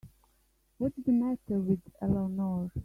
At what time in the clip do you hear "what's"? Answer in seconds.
0.79-0.95